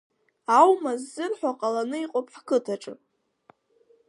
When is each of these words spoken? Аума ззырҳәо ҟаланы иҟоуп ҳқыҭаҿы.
Аума 0.57 0.93
ззырҳәо 1.01 1.51
ҟаланы 1.59 1.97
иҟоуп 2.03 2.27
ҳқыҭаҿы. 2.33 2.93